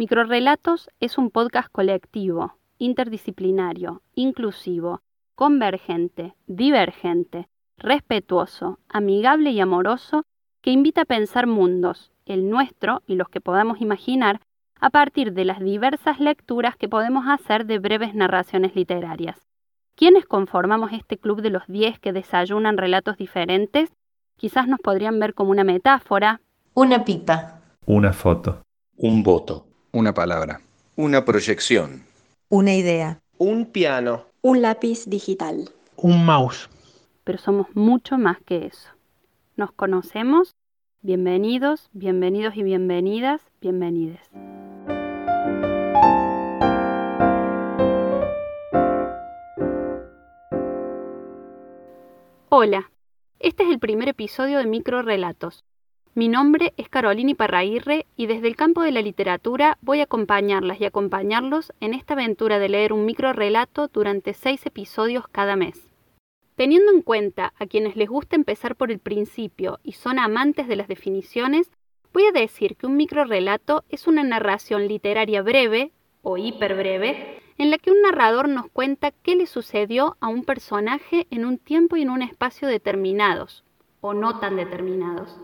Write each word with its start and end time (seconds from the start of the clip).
Microrelatos 0.00 0.88
es 0.98 1.18
un 1.18 1.28
podcast 1.28 1.70
colectivo, 1.70 2.54
interdisciplinario, 2.78 4.00
inclusivo, 4.14 5.02
convergente, 5.34 6.34
divergente, 6.46 7.50
respetuoso, 7.76 8.78
amigable 8.88 9.50
y 9.50 9.60
amoroso 9.60 10.24
que 10.62 10.70
invita 10.70 11.02
a 11.02 11.04
pensar 11.04 11.46
mundos, 11.46 12.12
el 12.24 12.48
nuestro 12.48 13.02
y 13.06 13.16
los 13.16 13.28
que 13.28 13.42
podamos 13.42 13.82
imaginar, 13.82 14.40
a 14.80 14.88
partir 14.88 15.34
de 15.34 15.44
las 15.44 15.60
diversas 15.60 16.18
lecturas 16.18 16.76
que 16.78 16.88
podemos 16.88 17.26
hacer 17.28 17.66
de 17.66 17.78
breves 17.78 18.14
narraciones 18.14 18.74
literarias. 18.74 19.38
¿Quiénes 19.96 20.24
conformamos 20.24 20.94
este 20.94 21.18
club 21.18 21.42
de 21.42 21.50
los 21.50 21.66
diez 21.66 21.98
que 21.98 22.14
desayunan 22.14 22.78
relatos 22.78 23.18
diferentes? 23.18 23.92
Quizás 24.38 24.66
nos 24.66 24.80
podrían 24.80 25.20
ver 25.20 25.34
como 25.34 25.50
una 25.50 25.64
metáfora. 25.64 26.40
Una 26.72 27.04
pipa. 27.04 27.60
Una 27.84 28.14
foto. 28.14 28.62
Un 28.96 29.22
voto. 29.22 29.66
Una 29.92 30.14
palabra. 30.14 30.60
Una 30.94 31.24
proyección. 31.24 32.04
Una 32.48 32.74
idea. 32.76 33.18
Un 33.38 33.66
piano. 33.66 34.24
Un 34.40 34.62
lápiz 34.62 35.06
digital. 35.06 35.68
Un 35.96 36.24
mouse. 36.24 36.70
Pero 37.24 37.38
somos 37.38 37.66
mucho 37.74 38.16
más 38.16 38.38
que 38.46 38.66
eso. 38.66 38.88
¿Nos 39.56 39.72
conocemos? 39.72 40.54
Bienvenidos, 41.02 41.88
bienvenidos 41.92 42.56
y 42.56 42.62
bienvenidas, 42.62 43.40
bienvenides. 43.60 44.20
Hola, 52.48 52.92
este 53.40 53.64
es 53.64 53.70
el 53.70 53.80
primer 53.80 54.08
episodio 54.08 54.58
de 54.58 54.66
Microrelatos. 54.66 55.64
Mi 56.20 56.28
nombre 56.28 56.74
es 56.76 56.90
Carolina 56.90 57.30
Iparraguirre 57.30 58.04
y 58.14 58.26
desde 58.26 58.46
el 58.46 58.54
campo 58.54 58.82
de 58.82 58.92
la 58.92 59.00
literatura 59.00 59.78
voy 59.80 60.00
a 60.00 60.02
acompañarlas 60.02 60.78
y 60.78 60.84
acompañarlos 60.84 61.72
en 61.80 61.94
esta 61.94 62.12
aventura 62.12 62.58
de 62.58 62.68
leer 62.68 62.92
un 62.92 63.06
microrelato 63.06 63.88
durante 63.88 64.34
seis 64.34 64.66
episodios 64.66 65.26
cada 65.28 65.56
mes. 65.56 65.88
Teniendo 66.56 66.92
en 66.92 67.00
cuenta 67.00 67.54
a 67.58 67.64
quienes 67.64 67.96
les 67.96 68.10
gusta 68.10 68.36
empezar 68.36 68.76
por 68.76 68.90
el 68.90 68.98
principio 68.98 69.78
y 69.82 69.92
son 69.92 70.18
amantes 70.18 70.68
de 70.68 70.76
las 70.76 70.88
definiciones, 70.88 71.70
voy 72.12 72.24
a 72.26 72.38
decir 72.38 72.76
que 72.76 72.86
un 72.86 72.98
microrelato 72.98 73.84
es 73.88 74.06
una 74.06 74.22
narración 74.22 74.88
literaria 74.88 75.40
breve 75.40 75.90
o 76.20 76.36
hiperbreve 76.36 77.40
en 77.56 77.70
la 77.70 77.78
que 77.78 77.92
un 77.92 78.02
narrador 78.02 78.46
nos 78.46 78.68
cuenta 78.70 79.10
qué 79.10 79.36
le 79.36 79.46
sucedió 79.46 80.18
a 80.20 80.28
un 80.28 80.44
personaje 80.44 81.26
en 81.30 81.46
un 81.46 81.56
tiempo 81.56 81.96
y 81.96 82.02
en 82.02 82.10
un 82.10 82.20
espacio 82.20 82.68
determinados, 82.68 83.64
o 84.02 84.12
no 84.12 84.38
tan 84.38 84.56
determinados. 84.56 85.40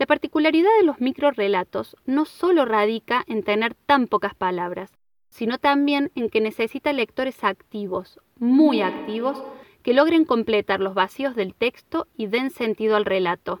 La 0.00 0.06
particularidad 0.06 0.70
de 0.78 0.86
los 0.86 0.98
microrelatos 1.02 1.94
no 2.06 2.24
solo 2.24 2.64
radica 2.64 3.22
en 3.26 3.42
tener 3.42 3.74
tan 3.74 4.06
pocas 4.06 4.34
palabras, 4.34 4.90
sino 5.28 5.58
también 5.58 6.10
en 6.14 6.30
que 6.30 6.40
necesita 6.40 6.94
lectores 6.94 7.44
activos, 7.44 8.18
muy 8.38 8.80
activos, 8.80 9.44
que 9.82 9.92
logren 9.92 10.24
completar 10.24 10.80
los 10.80 10.94
vacíos 10.94 11.36
del 11.36 11.54
texto 11.54 12.06
y 12.16 12.28
den 12.28 12.48
sentido 12.48 12.96
al 12.96 13.04
relato. 13.04 13.60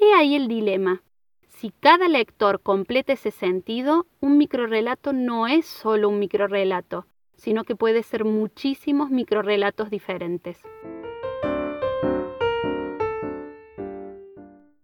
He 0.00 0.12
ahí 0.14 0.34
el 0.34 0.48
dilema. 0.48 1.04
Si 1.46 1.70
cada 1.70 2.08
lector 2.08 2.60
completa 2.60 3.12
ese 3.12 3.30
sentido, 3.30 4.08
un 4.18 4.38
microrelato 4.38 5.12
no 5.12 5.46
es 5.46 5.64
solo 5.64 6.08
un 6.08 6.18
microrelato, 6.18 7.06
sino 7.36 7.62
que 7.62 7.76
puede 7.76 8.02
ser 8.02 8.24
muchísimos 8.24 9.10
microrelatos 9.10 9.90
diferentes. 9.90 10.60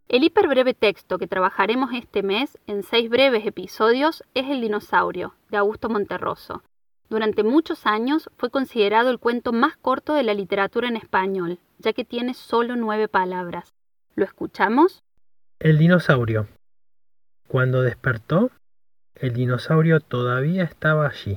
El 0.09 0.25
hiperbreve 0.25 0.73
texto 0.73 1.19
que 1.19 1.27
trabajaremos 1.27 1.91
este 1.93 2.23
mes 2.23 2.57
en 2.67 2.83
seis 2.83 3.11
breves 3.11 3.45
episodios 3.45 4.25
es 4.33 4.49
El 4.49 4.63
dinosaurio, 4.63 5.35
de 5.51 5.59
Augusto 5.59 5.91
Monterroso. 5.91 6.63
Durante 7.11 7.43
muchos 7.43 7.85
años 7.85 8.31
fue 8.39 8.49
considerado 8.49 9.11
el 9.11 9.19
cuento 9.19 9.53
más 9.53 9.77
corto 9.77 10.15
de 10.15 10.23
la 10.23 10.33
literatura 10.33 10.89
en 10.89 10.97
español, 10.97 11.59
ya 11.77 11.93
que 11.93 12.07
tiene 12.07 12.33
solo 12.33 12.75
nueve 12.75 13.07
palabras. 13.09 13.75
¿Lo 14.15 14.25
escuchamos? 14.25 15.05
El 15.59 15.77
dinosaurio. 15.77 16.49
Cuando 17.47 17.83
despertó, 17.83 18.51
el 19.15 19.35
dinosaurio 19.35 20.01
todavía 20.01 20.65
estaba 20.65 21.07
allí. 21.07 21.37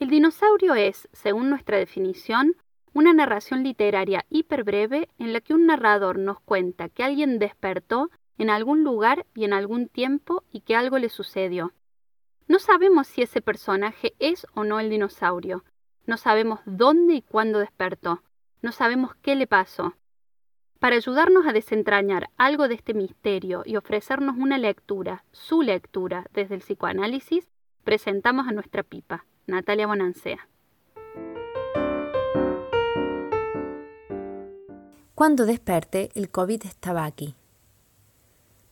El 0.00 0.10
dinosaurio 0.10 0.74
es, 0.74 1.08
según 1.12 1.48
nuestra 1.48 1.78
definición, 1.78 2.56
una 2.94 3.12
narración 3.12 3.64
literaria 3.64 4.24
hiperbreve 4.30 5.08
en 5.18 5.32
la 5.32 5.40
que 5.40 5.52
un 5.52 5.66
narrador 5.66 6.18
nos 6.18 6.40
cuenta 6.40 6.88
que 6.88 7.02
alguien 7.02 7.38
despertó 7.38 8.10
en 8.38 8.50
algún 8.50 8.84
lugar 8.84 9.26
y 9.34 9.44
en 9.44 9.52
algún 9.52 9.88
tiempo 9.88 10.44
y 10.50 10.60
que 10.60 10.76
algo 10.76 10.98
le 10.98 11.08
sucedió. 11.08 11.72
No 12.46 12.58
sabemos 12.58 13.08
si 13.08 13.22
ese 13.22 13.42
personaje 13.42 14.14
es 14.20 14.46
o 14.54 14.64
no 14.64 14.78
el 14.78 14.90
dinosaurio. 14.90 15.64
No 16.06 16.16
sabemos 16.16 16.60
dónde 16.66 17.14
y 17.14 17.22
cuándo 17.22 17.58
despertó. 17.58 18.22
No 18.62 18.70
sabemos 18.70 19.14
qué 19.22 19.34
le 19.34 19.46
pasó. 19.46 19.94
Para 20.78 20.96
ayudarnos 20.96 21.46
a 21.46 21.52
desentrañar 21.52 22.30
algo 22.36 22.68
de 22.68 22.74
este 22.74 22.94
misterio 22.94 23.62
y 23.64 23.76
ofrecernos 23.76 24.36
una 24.36 24.58
lectura, 24.58 25.24
su 25.32 25.62
lectura, 25.62 26.26
desde 26.32 26.56
el 26.56 26.60
psicoanálisis, 26.60 27.48
presentamos 27.82 28.46
a 28.46 28.52
nuestra 28.52 28.82
pipa, 28.82 29.24
Natalia 29.46 29.86
Bonancea. 29.86 30.46
Cuando 35.14 35.46
desperté, 35.46 36.10
el 36.16 36.28
COVID 36.28 36.66
estaba 36.66 37.04
aquí. 37.04 37.36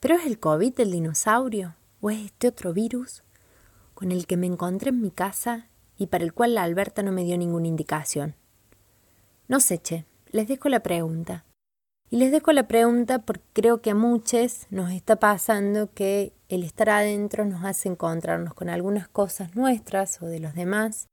¿Pero 0.01 0.17
es 0.17 0.27
el 0.27 0.41
COVID 0.41 0.75
del 0.75 0.91
dinosaurio 0.91 1.77
o 2.01 2.11
es 2.11 2.19
este 2.19 2.49
otro 2.49 2.73
virus 2.73 3.23
con 3.95 4.11
el 4.11 4.27
que 4.27 4.37
me 4.37 4.49
encontré 4.49 4.89
en 4.89 5.01
mi 5.01 5.13
casa 5.13 5.69
y 5.97 6.09
para 6.09 6.25
el 6.25 6.35
cual 6.35 6.57
la 6.57 6.65
Alberta 6.65 7.05
no 7.05 7.13
me 7.13 7.23
dio 7.23 7.39
ninguna 7.39 7.69
indicación? 7.69 8.35
No 9.47 9.61
sé, 9.61 9.79
che, 9.79 10.05
les 10.33 10.49
dejo 10.49 10.69
la 10.69 10.81
pregunta. 10.81 11.45
Y 12.11 12.17
les 12.17 12.33
dejo 12.33 12.51
la 12.51 12.67
pregunta 12.67 13.21
porque 13.21 13.45
creo 13.53 13.81
que 13.81 13.91
a 13.91 13.95
muchos 13.95 14.67
nos 14.71 14.91
está 14.91 15.15
pasando 15.15 15.93
que 15.95 16.33
el 16.49 16.65
estar 16.65 16.91
adentro 16.91 17.45
nos 17.45 17.65
hace 17.65 17.89
encontrarnos 17.89 18.53
con 18.55 18.69
algunas 18.69 19.07
cosas 19.07 19.55
nuestras 19.55 20.21
o 20.21 20.27
de 20.27 20.41
los 20.41 20.55
demás 20.55 21.07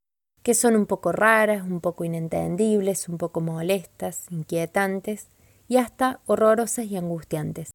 que 0.49 0.55
son 0.55 0.75
un 0.75 0.87
poco 0.87 1.11
raras, 1.11 1.61
un 1.61 1.79
poco 1.79 2.05
inentendibles, 2.05 3.07
un 3.07 3.19
poco 3.19 3.39
molestas, 3.39 4.25
inquietantes 4.31 5.27
y 5.67 5.77
hasta 5.77 6.21
horrorosas 6.25 6.87
y 6.87 6.97
angustiantes. 6.97 7.69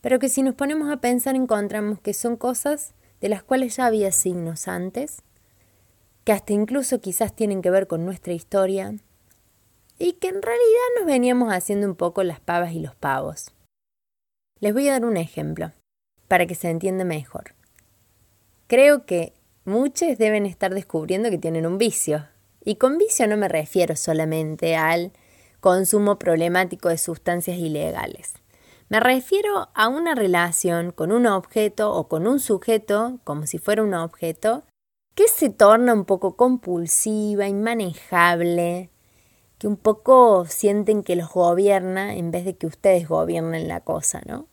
Pero 0.00 0.20
que 0.20 0.28
si 0.28 0.44
nos 0.44 0.54
ponemos 0.54 0.92
a 0.92 1.00
pensar 1.00 1.34
encontramos 1.34 1.98
que 1.98 2.14
son 2.14 2.36
cosas 2.36 2.94
de 3.20 3.30
las 3.30 3.42
cuales 3.42 3.74
ya 3.74 3.86
había 3.86 4.12
signos 4.12 4.68
antes, 4.68 5.22
que 6.22 6.30
hasta 6.30 6.52
incluso 6.52 7.00
quizás 7.00 7.34
tienen 7.34 7.62
que 7.62 7.70
ver 7.70 7.88
con 7.88 8.04
nuestra 8.04 8.32
historia, 8.32 8.94
y 9.98 10.12
que 10.12 10.28
en 10.28 10.40
realidad 10.40 10.88
nos 11.00 11.06
veníamos 11.06 11.52
haciendo 11.52 11.88
un 11.88 11.96
poco 11.96 12.22
las 12.22 12.38
pavas 12.38 12.74
y 12.74 12.78
los 12.78 12.94
pavos. 12.94 13.52
Les 14.60 14.72
voy 14.72 14.86
a 14.86 14.92
dar 14.92 15.04
un 15.04 15.16
ejemplo, 15.16 15.72
para 16.28 16.46
que 16.46 16.54
se 16.54 16.70
entienda 16.70 17.02
mejor. 17.04 17.56
Creo 18.68 19.04
que 19.04 19.32
muchos 19.64 20.18
deben 20.18 20.46
estar 20.46 20.74
descubriendo 20.74 21.30
que 21.30 21.38
tienen 21.38 21.66
un 21.66 21.78
vicio. 21.78 22.26
Y 22.64 22.76
con 22.76 22.98
vicio 22.98 23.26
no 23.26 23.36
me 23.36 23.48
refiero 23.48 23.96
solamente 23.96 24.76
al 24.76 25.12
consumo 25.60 26.18
problemático 26.18 26.88
de 26.88 26.98
sustancias 26.98 27.56
ilegales. 27.58 28.34
Me 28.88 29.00
refiero 29.00 29.68
a 29.74 29.88
una 29.88 30.14
relación 30.14 30.92
con 30.92 31.12
un 31.12 31.26
objeto 31.26 31.92
o 31.92 32.08
con 32.08 32.26
un 32.26 32.40
sujeto, 32.40 33.20
como 33.24 33.46
si 33.46 33.58
fuera 33.58 33.82
un 33.82 33.94
objeto, 33.94 34.64
que 35.14 35.28
se 35.28 35.50
torna 35.50 35.94
un 35.94 36.04
poco 36.04 36.36
compulsiva, 36.36 37.46
inmanejable, 37.46 38.90
que 39.58 39.68
un 39.68 39.76
poco 39.76 40.44
sienten 40.46 41.02
que 41.02 41.16
los 41.16 41.30
gobierna 41.30 42.16
en 42.16 42.30
vez 42.30 42.44
de 42.44 42.56
que 42.56 42.66
ustedes 42.66 43.08
gobiernen 43.08 43.68
la 43.68 43.80
cosa, 43.80 44.20
¿no? 44.26 44.46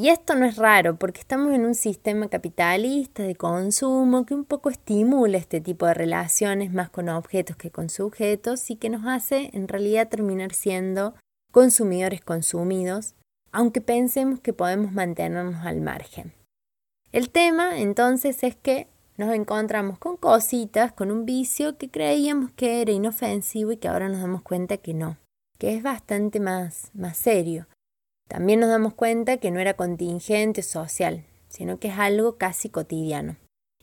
Y 0.00 0.10
esto 0.10 0.36
no 0.36 0.46
es 0.46 0.54
raro 0.54 0.96
porque 0.96 1.20
estamos 1.20 1.52
en 1.52 1.66
un 1.66 1.74
sistema 1.74 2.28
capitalista 2.28 3.24
de 3.24 3.34
consumo 3.34 4.24
que 4.24 4.32
un 4.32 4.44
poco 4.44 4.70
estimula 4.70 5.38
este 5.38 5.60
tipo 5.60 5.86
de 5.86 5.94
relaciones 5.94 6.72
más 6.72 6.88
con 6.88 7.08
objetos 7.08 7.56
que 7.56 7.72
con 7.72 7.90
sujetos 7.90 8.70
y 8.70 8.76
que 8.76 8.90
nos 8.90 9.04
hace 9.08 9.50
en 9.54 9.66
realidad 9.66 10.08
terminar 10.08 10.54
siendo 10.54 11.16
consumidores 11.50 12.20
consumidos, 12.20 13.16
aunque 13.50 13.80
pensemos 13.80 14.38
que 14.38 14.52
podemos 14.52 14.92
mantenernos 14.92 15.66
al 15.66 15.80
margen. 15.80 16.32
El 17.10 17.30
tema 17.30 17.80
entonces 17.80 18.44
es 18.44 18.54
que 18.54 18.86
nos 19.16 19.34
encontramos 19.34 19.98
con 19.98 20.16
cositas, 20.16 20.92
con 20.92 21.10
un 21.10 21.26
vicio 21.26 21.76
que 21.76 21.90
creíamos 21.90 22.52
que 22.52 22.82
era 22.82 22.92
inofensivo 22.92 23.72
y 23.72 23.78
que 23.78 23.88
ahora 23.88 24.08
nos 24.08 24.20
damos 24.20 24.42
cuenta 24.42 24.76
que 24.76 24.94
no, 24.94 25.16
que 25.58 25.74
es 25.74 25.82
bastante 25.82 26.38
más, 26.38 26.92
más 26.94 27.16
serio. 27.16 27.66
También 28.28 28.60
nos 28.60 28.68
damos 28.68 28.94
cuenta 28.94 29.38
que 29.38 29.50
no 29.50 29.58
era 29.58 29.74
contingente 29.74 30.62
social, 30.62 31.24
sino 31.48 31.78
que 31.78 31.88
es 31.88 31.98
algo 31.98 32.36
casi 32.36 32.68
cotidiano. 32.68 33.36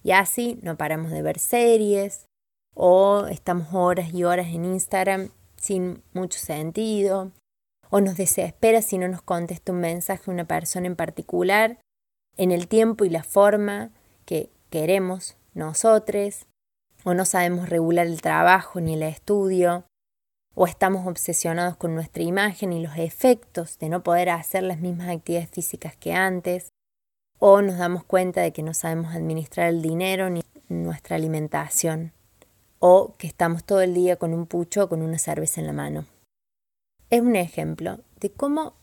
Y 0.03 0.11
así 0.11 0.59
no 0.61 0.77
paramos 0.77 1.11
de 1.11 1.21
ver 1.21 1.39
series 1.39 2.25
o 2.75 3.25
estamos 3.27 3.73
horas 3.73 4.13
y 4.13 4.23
horas 4.23 4.47
en 4.47 4.65
Instagram 4.65 5.29
sin 5.57 6.03
mucho 6.13 6.37
sentido 6.37 7.31
o 7.89 8.01
nos 8.01 8.17
desespera 8.17 8.81
si 8.81 8.97
no 8.97 9.07
nos 9.07 9.21
contesta 9.21 9.71
un 9.71 9.79
mensaje 9.79 10.29
una 10.29 10.45
persona 10.45 10.87
en 10.87 10.95
particular 10.95 11.79
en 12.37 12.51
el 12.51 12.67
tiempo 12.67 13.05
y 13.05 13.09
la 13.09 13.23
forma 13.23 13.91
que, 14.25 14.49
queremos 14.69 15.37
nosotros, 15.53 16.47
o 17.05 17.13
no 17.13 17.23
sabemos 17.23 17.69
regular 17.69 18.07
el 18.07 18.21
trabajo 18.21 18.81
ni 18.81 18.95
el 18.95 19.03
estudio, 19.03 19.85
o 20.55 20.65
estamos 20.65 21.05
obsesionados 21.05 21.75
con 21.75 21.93
nuestra 21.93 22.23
imagen 22.23 22.71
y 22.71 22.81
los 22.81 22.97
efectos 22.97 23.77
de 23.77 23.89
no 23.89 24.03
poder 24.03 24.29
hacer 24.29 24.63
las 24.63 24.79
mismas 24.79 25.09
actividades 25.09 25.49
físicas 25.49 25.95
que 25.97 26.13
antes, 26.13 26.69
o 27.39 27.61
nos 27.61 27.77
damos 27.77 28.05
cuenta 28.05 28.41
de 28.41 28.53
que 28.53 28.63
no 28.63 28.73
sabemos 28.73 29.13
administrar 29.13 29.67
el 29.67 29.81
dinero 29.81 30.29
ni 30.29 30.41
nuestra 30.69 31.17
alimentación, 31.17 32.13
o 32.79 33.15
que 33.17 33.27
estamos 33.27 33.65
todo 33.65 33.81
el 33.81 33.93
día 33.93 34.15
con 34.15 34.33
un 34.33 34.47
pucho 34.47 34.85
o 34.85 34.89
con 34.89 35.01
una 35.01 35.19
cerveza 35.19 35.59
en 35.59 35.67
la 35.67 35.73
mano. 35.73 36.05
Es 37.09 37.21
un 37.21 37.35
ejemplo 37.35 37.99
de 38.21 38.31
cómo 38.31 38.73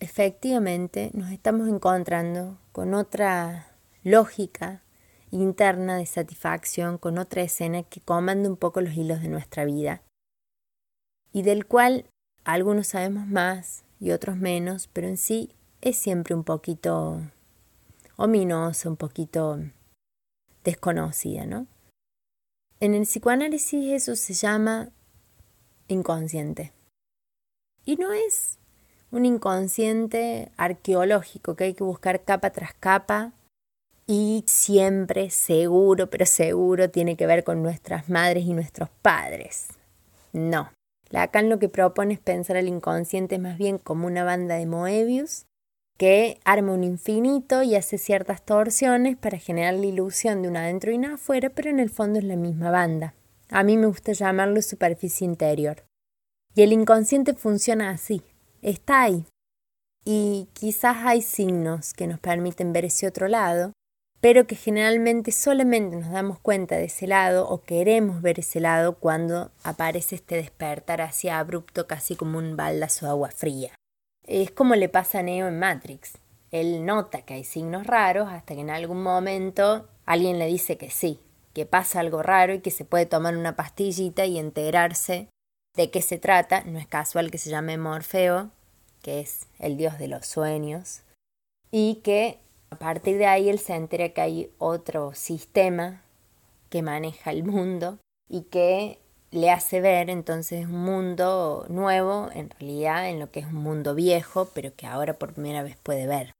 efectivamente 0.00 1.10
nos 1.14 1.30
estamos 1.30 1.66
encontrando 1.68 2.58
con 2.72 2.92
otra 2.92 3.68
lógica 4.04 4.82
interna 5.30 5.96
de 5.96 6.04
satisfacción, 6.04 6.98
con 6.98 7.16
otra 7.16 7.40
escena 7.40 7.82
que 7.84 8.02
comanda 8.02 8.50
un 8.50 8.56
poco 8.56 8.82
los 8.82 8.94
hilos 8.94 9.22
de 9.22 9.28
nuestra 9.28 9.64
vida 9.64 10.02
y 11.32 11.42
del 11.42 11.66
cual 11.66 12.06
algunos 12.44 12.88
sabemos 12.88 13.26
más 13.26 13.84
y 14.00 14.10
otros 14.10 14.36
menos, 14.36 14.88
pero 14.92 15.08
en 15.08 15.16
sí 15.16 15.50
es 15.80 15.96
siempre 15.96 16.34
un 16.34 16.44
poquito 16.44 17.20
ominoso, 18.16 18.90
un 18.90 18.96
poquito 18.96 19.58
desconocida, 20.64 21.46
¿no? 21.46 21.66
En 22.80 22.94
el 22.94 23.02
psicoanálisis 23.02 23.92
eso 23.92 24.16
se 24.16 24.34
llama 24.34 24.90
inconsciente. 25.88 26.72
Y 27.84 27.96
no 27.96 28.12
es 28.12 28.58
un 29.10 29.26
inconsciente 29.26 30.50
arqueológico 30.56 31.54
que 31.54 31.64
hay 31.64 31.74
que 31.74 31.84
buscar 31.84 32.24
capa 32.24 32.50
tras 32.50 32.74
capa 32.74 33.32
y 34.06 34.44
siempre 34.46 35.30
seguro, 35.30 36.10
pero 36.10 36.26
seguro 36.26 36.90
tiene 36.90 37.16
que 37.16 37.26
ver 37.26 37.44
con 37.44 37.62
nuestras 37.62 38.08
madres 38.08 38.44
y 38.44 38.52
nuestros 38.52 38.88
padres. 39.02 39.68
No. 40.32 40.70
Lacan 41.12 41.50
lo 41.50 41.58
que 41.58 41.68
propone 41.68 42.14
es 42.14 42.20
pensar 42.20 42.56
al 42.56 42.66
inconsciente 42.66 43.38
más 43.38 43.58
bien 43.58 43.76
como 43.76 44.06
una 44.06 44.24
banda 44.24 44.56
de 44.56 44.66
Moebius 44.66 45.44
que 45.98 46.40
arma 46.44 46.72
un 46.72 46.84
infinito 46.84 47.62
y 47.62 47.76
hace 47.76 47.98
ciertas 47.98 48.42
torsiones 48.42 49.18
para 49.18 49.38
generar 49.38 49.74
la 49.74 49.86
ilusión 49.86 50.40
de 50.40 50.48
un 50.48 50.56
adentro 50.56 50.90
y 50.90 50.96
un 50.96 51.04
afuera, 51.04 51.50
pero 51.50 51.68
en 51.68 51.78
el 51.78 51.90
fondo 51.90 52.18
es 52.18 52.24
la 52.24 52.36
misma 52.36 52.70
banda. 52.70 53.14
A 53.50 53.62
mí 53.62 53.76
me 53.76 53.86
gusta 53.86 54.12
llamarlo 54.12 54.62
superficie 54.62 55.26
interior. 55.26 55.84
Y 56.54 56.62
el 56.62 56.72
inconsciente 56.72 57.34
funciona 57.34 57.90
así, 57.90 58.22
está 58.62 59.02
ahí. 59.02 59.26
Y 60.04 60.48
quizás 60.54 60.96
hay 61.04 61.20
signos 61.20 61.92
que 61.92 62.06
nos 62.06 62.18
permiten 62.18 62.72
ver 62.72 62.86
ese 62.86 63.06
otro 63.06 63.28
lado, 63.28 63.72
pero 64.22 64.46
que 64.46 64.54
generalmente 64.54 65.32
solamente 65.32 65.96
nos 65.96 66.12
damos 66.12 66.38
cuenta 66.38 66.76
de 66.76 66.84
ese 66.84 67.08
lado 67.08 67.48
o 67.48 67.62
queremos 67.62 68.22
ver 68.22 68.38
ese 68.38 68.60
lado 68.60 68.94
cuando 68.94 69.50
aparece 69.64 70.14
este 70.14 70.36
despertar 70.36 71.00
así 71.00 71.28
abrupto, 71.28 71.88
casi 71.88 72.14
como 72.14 72.38
un 72.38 72.56
baldazo 72.56 73.06
de 73.06 73.10
agua 73.10 73.32
fría. 73.32 73.74
Es 74.24 74.52
como 74.52 74.76
le 74.76 74.88
pasa 74.88 75.18
a 75.18 75.22
Neo 75.24 75.48
en 75.48 75.58
Matrix. 75.58 76.12
Él 76.52 76.86
nota 76.86 77.22
que 77.22 77.34
hay 77.34 77.42
signos 77.42 77.84
raros 77.84 78.28
hasta 78.30 78.54
que 78.54 78.60
en 78.60 78.70
algún 78.70 79.02
momento 79.02 79.88
alguien 80.06 80.38
le 80.38 80.46
dice 80.46 80.78
que 80.78 80.90
sí, 80.90 81.18
que 81.52 81.66
pasa 81.66 81.98
algo 81.98 82.22
raro 82.22 82.54
y 82.54 82.60
que 82.60 82.70
se 82.70 82.84
puede 82.84 83.06
tomar 83.06 83.36
una 83.36 83.56
pastillita 83.56 84.24
y 84.24 84.38
enterarse 84.38 85.30
de 85.76 85.90
qué 85.90 86.00
se 86.00 86.18
trata. 86.18 86.62
No 86.62 86.78
es 86.78 86.86
casual 86.86 87.32
que 87.32 87.38
se 87.38 87.50
llame 87.50 87.76
Morfeo, 87.76 88.52
que 89.02 89.18
es 89.18 89.48
el 89.58 89.76
dios 89.76 89.98
de 89.98 90.06
los 90.06 90.26
sueños, 90.26 91.02
y 91.72 91.96
que 92.04 92.38
a 92.72 92.76
partir 92.76 93.18
de 93.18 93.26
ahí 93.26 93.50
él 93.50 93.58
se 93.58 93.74
entera 93.74 94.08
que 94.08 94.22
hay 94.22 94.50
otro 94.56 95.12
sistema 95.12 96.00
que 96.70 96.80
maneja 96.80 97.30
el 97.30 97.44
mundo 97.44 97.98
y 98.30 98.44
que 98.44 98.98
le 99.30 99.50
hace 99.50 99.82
ver 99.82 100.08
entonces 100.08 100.64
un 100.64 100.82
mundo 100.82 101.66
nuevo, 101.68 102.30
en 102.32 102.48
realidad 102.48 103.10
en 103.10 103.20
lo 103.20 103.30
que 103.30 103.40
es 103.40 103.46
un 103.46 103.56
mundo 103.56 103.94
viejo, 103.94 104.48
pero 104.54 104.74
que 104.74 104.86
ahora 104.86 105.18
por 105.18 105.34
primera 105.34 105.62
vez 105.62 105.76
puede 105.82 106.06
ver. 106.06 106.32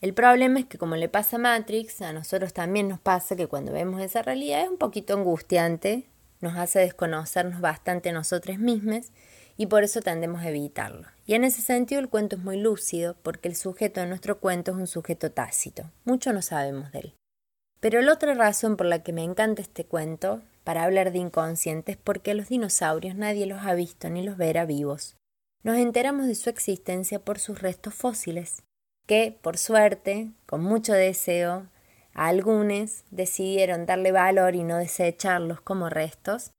El 0.00 0.14
problema 0.14 0.60
es 0.60 0.66
que 0.66 0.78
como 0.78 0.94
le 0.94 1.08
pasa 1.08 1.36
a 1.36 1.40
Matrix, 1.40 2.02
a 2.02 2.12
nosotros 2.12 2.52
también 2.52 2.86
nos 2.86 3.00
pasa 3.00 3.34
que 3.34 3.48
cuando 3.48 3.72
vemos 3.72 4.00
esa 4.00 4.22
realidad 4.22 4.62
es 4.62 4.68
un 4.68 4.78
poquito 4.78 5.14
angustiante, 5.14 6.06
nos 6.40 6.56
hace 6.56 6.78
desconocernos 6.78 7.60
bastante 7.60 8.12
nosotros 8.12 8.58
mismos 8.58 9.10
y 9.58 9.66
por 9.66 9.82
eso 9.82 10.00
tendemos 10.00 10.40
a 10.40 10.48
evitarlo. 10.48 11.08
Y 11.26 11.34
en 11.34 11.44
ese 11.44 11.60
sentido 11.60 12.00
el 12.00 12.08
cuento 12.08 12.36
es 12.36 12.42
muy 12.42 12.58
lúcido 12.58 13.16
porque 13.22 13.48
el 13.48 13.56
sujeto 13.56 14.00
de 14.00 14.06
nuestro 14.06 14.38
cuento 14.38 14.70
es 14.70 14.78
un 14.78 14.86
sujeto 14.86 15.32
tácito. 15.32 15.90
Mucho 16.04 16.32
no 16.32 16.40
sabemos 16.40 16.92
de 16.92 17.00
él. 17.00 17.14
Pero 17.80 18.00
la 18.00 18.12
otra 18.12 18.34
razón 18.34 18.76
por 18.76 18.86
la 18.86 19.02
que 19.02 19.12
me 19.12 19.24
encanta 19.24 19.60
este 19.60 19.84
cuento, 19.84 20.42
para 20.64 20.84
hablar 20.84 21.12
de 21.12 21.18
inconscientes, 21.18 21.96
es 21.96 22.02
porque 22.02 22.30
a 22.30 22.34
los 22.34 22.48
dinosaurios 22.48 23.16
nadie 23.16 23.46
los 23.46 23.62
ha 23.62 23.74
visto 23.74 24.08
ni 24.08 24.22
los 24.22 24.36
verá 24.36 24.64
vivos. 24.64 25.16
Nos 25.64 25.76
enteramos 25.76 26.26
de 26.26 26.36
su 26.36 26.50
existencia 26.50 27.18
por 27.18 27.40
sus 27.40 27.60
restos 27.60 27.94
fósiles, 27.94 28.62
que, 29.06 29.36
por 29.42 29.58
suerte, 29.58 30.30
con 30.46 30.62
mucho 30.62 30.92
deseo, 30.92 31.66
algunos 32.14 33.04
decidieron 33.10 33.86
darle 33.86 34.12
valor 34.12 34.54
y 34.54 34.62
no 34.62 34.76
desecharlos 34.76 35.60
como 35.60 35.88
restos, 35.88 36.52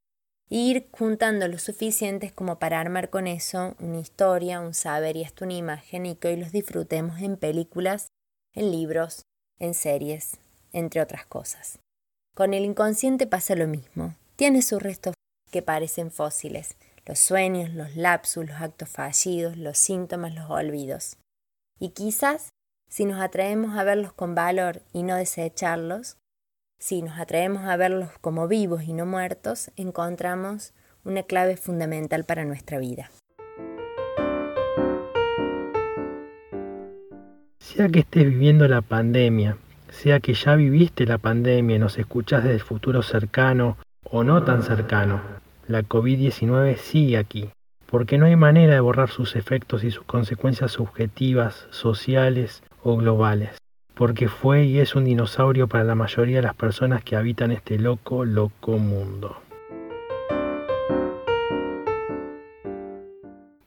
ir 0.50 0.90
juntando 0.92 1.48
lo 1.48 1.60
suficientes 1.60 2.32
como 2.32 2.58
para 2.58 2.80
armar 2.80 3.10
con 3.10 3.28
eso 3.28 3.76
una 3.80 4.00
historia, 4.00 4.60
un 4.60 4.74
saber 4.74 5.16
y 5.16 5.24
hasta 5.24 5.46
una 5.46 5.54
imagen 5.54 6.06
y 6.06 6.16
que 6.16 6.30
hoy 6.30 6.36
los 6.38 6.52
disfrutemos 6.52 7.22
en 7.22 7.38
películas, 7.38 8.08
en 8.54 8.72
libros, 8.72 9.26
en 9.60 9.74
series, 9.74 10.38
entre 10.74 11.02
otras 11.02 11.26
cosas. 11.26 11.80
Con 12.36 12.54
el 12.54 12.66
inconsciente 12.66 13.28
pasa 13.28 13.56
lo 13.56 13.68
mismo. 13.68 14.16
Tiene 14.36 14.62
sus 14.62 14.82
restos 14.82 15.14
que 15.52 15.62
parecen 15.62 16.12
fósiles, 16.12 16.76
los 17.06 17.20
sueños, 17.20 17.74
los 17.74 17.96
lapsus, 17.96 18.48
los 18.48 18.62
actos 18.62 18.90
fallidos, 18.90 19.58
los 19.58 19.78
síntomas, 19.78 20.34
los 20.34 20.50
olvidos. 20.50 21.18
Y 21.80 21.90
quizás 21.90 22.50
si 22.90 23.06
nos 23.06 23.22
atrevemos 23.22 23.78
a 23.78 23.84
verlos 23.84 24.14
con 24.14 24.36
valor 24.36 24.82
y 24.94 25.04
no 25.04 25.16
desecharlos, 25.16 26.18
si 26.80 27.02
nos 27.02 27.20
atrevemos 27.20 27.64
a 27.66 27.76
verlos 27.76 28.10
como 28.22 28.48
vivos 28.48 28.84
y 28.84 28.94
no 28.94 29.06
muertos, 29.06 29.70
encontramos 29.76 30.74
una 31.04 31.24
clave 31.24 31.58
fundamental 31.58 32.24
para 32.24 32.46
nuestra 32.46 32.80
vida. 32.80 33.12
Sea 37.60 37.90
que 37.90 38.00
estés 38.00 38.26
viviendo 38.26 38.68
la 38.68 38.82
pandemia, 38.82 39.58
sea 39.90 40.20
que 40.20 40.34
ya 40.34 40.56
viviste 40.56 41.06
la 41.06 41.18
pandemia 41.18 41.76
y 41.76 41.80
nos 41.80 41.98
escuchas 41.98 42.44
desde 42.44 42.56
el 42.56 42.62
futuro 42.62 43.04
cercano 43.04 43.78
o 44.04 44.24
no 44.24 44.44
tan 44.44 44.64
cercano, 44.64 45.22
la 45.68 45.84
COVID-19 45.84 46.78
sigue 46.78 47.18
aquí, 47.18 47.50
porque 47.86 48.18
no 48.18 48.26
hay 48.26 48.36
manera 48.36 48.74
de 48.74 48.80
borrar 48.80 49.10
sus 49.10 49.36
efectos 49.36 49.84
y 49.84 49.92
sus 49.92 50.06
consecuencias 50.06 50.72
subjetivas, 50.72 51.68
sociales 51.70 52.64
o 52.82 52.98
globales, 52.98 53.52
porque 54.00 54.30
fue 54.30 54.64
y 54.64 54.80
es 54.80 54.96
un 54.96 55.04
dinosaurio 55.04 55.68
para 55.68 55.84
la 55.84 55.94
mayoría 55.94 56.38
de 56.38 56.44
las 56.44 56.56
personas 56.56 57.04
que 57.04 57.18
habitan 57.18 57.52
este 57.52 57.78
loco, 57.78 58.24
loco 58.24 58.78
mundo. 58.78 59.36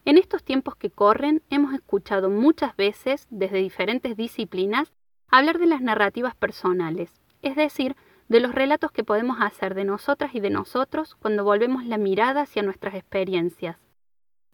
En 0.07 0.17
estos 0.17 0.43
tiempos 0.43 0.75
que 0.75 0.89
corren 0.89 1.43
hemos 1.51 1.75
escuchado 1.75 2.31
muchas 2.31 2.75
veces 2.77 3.27
desde 3.29 3.59
diferentes 3.59 4.17
disciplinas 4.17 4.95
hablar 5.29 5.59
de 5.59 5.67
las 5.67 5.83
narrativas 5.83 6.35
personales, 6.35 7.13
es 7.43 7.55
decir, 7.55 7.95
de 8.31 8.41
los 8.41 8.55
relatos 8.55 8.91
que 8.91 9.05
podemos 9.05 9.37
hacer 9.39 9.75
de 9.75 9.85
nosotras 9.85 10.35
y 10.35 10.41
de 10.41 10.49
nosotros 10.49 11.15
cuando 11.15 11.45
volvemos 11.45 11.85
la 11.85 11.99
mirada 11.99 12.41
hacia 12.41 12.63
nuestras 12.63 12.95
experiencias. 12.95 13.77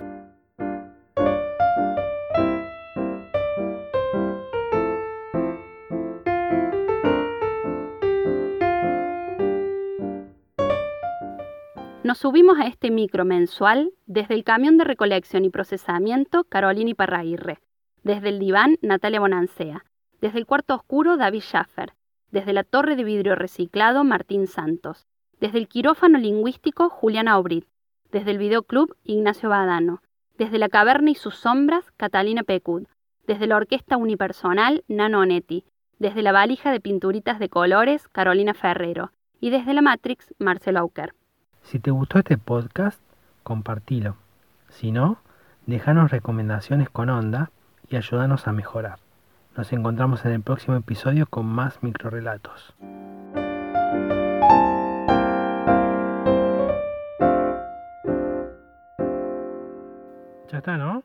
Nos 12.05 12.19
subimos 12.19 12.57
a 12.57 12.67
este 12.67 12.89
micro 12.89 13.25
mensual 13.25 13.91
desde 14.05 14.35
el 14.35 14.45
camión 14.45 14.77
de 14.77 14.85
recolección 14.85 15.43
y 15.43 15.49
procesamiento 15.49 16.45
Carolina 16.45 16.93
Parraguirre, 16.95 17.59
desde 18.03 18.29
el 18.29 18.39
diván 18.39 18.77
Natalia 18.81 19.19
Bonancea, 19.19 19.85
desde 20.21 20.39
el 20.39 20.45
cuarto 20.45 20.75
oscuro 20.75 21.17
David 21.17 21.41
Schaffer, 21.41 21.93
desde 22.31 22.53
la 22.53 22.63
torre 22.63 22.95
de 22.95 23.03
vidrio 23.03 23.35
reciclado 23.35 24.03
Martín 24.03 24.47
Santos, 24.47 25.07
desde 25.39 25.57
el 25.57 25.67
quirófano 25.67 26.17
lingüístico 26.17 26.89
Juliana 26.89 27.37
Obrit, 27.37 27.65
desde 28.11 28.31
el 28.31 28.37
videoclub 28.37 28.95
Ignacio 29.03 29.49
Badano, 29.49 30.01
desde 30.37 30.57
la 30.57 30.69
caverna 30.69 31.11
y 31.11 31.15
sus 31.15 31.35
sombras 31.35 31.91
Catalina 31.97 32.43
Pecud, 32.43 32.87
desde 33.27 33.47
la 33.47 33.57
orquesta 33.57 33.97
unipersonal 33.97 34.83
Nano 34.87 35.19
Onetti, 35.19 35.65
desde 35.99 36.21
la 36.21 36.31
valija 36.31 36.71
de 36.71 36.79
pinturitas 36.79 37.39
de 37.39 37.49
colores 37.49 38.07
Carolina 38.07 38.53
Ferrero. 38.53 39.11
Y 39.41 39.51
desde 39.51 39.73
la 39.73 39.81
Matrix 39.81 40.33
Marcelo 40.37 40.79
Auker. 40.79 41.13
Si 41.61 41.79
te 41.79 41.91
gustó 41.91 42.19
este 42.19 42.37
podcast, 42.37 43.01
compartilo. 43.43 44.17
Si 44.67 44.91
no, 44.91 45.19
déjanos 45.65 46.11
recomendaciones 46.11 46.89
con 46.89 47.09
onda 47.09 47.51
y 47.89 47.95
ayúdanos 47.95 48.47
a 48.47 48.51
mejorar. 48.51 48.99
Nos 49.57 49.73
encontramos 49.73 50.23
en 50.25 50.31
el 50.31 50.41
próximo 50.41 50.75
episodio 50.75 51.25
con 51.25 51.45
más 51.45 51.83
microrelatos. 51.83 52.75
Ya 60.51 60.57
está, 60.57 60.77
¿no? 60.77 61.03